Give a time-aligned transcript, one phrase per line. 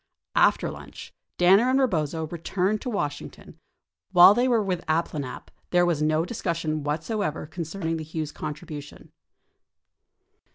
[0.37, 3.59] After lunch, Danner and Eebozo returned to Washington.
[4.11, 9.11] While they were with the Abplanalps, there was no discussion whatsoever concerning the Hughes contribution.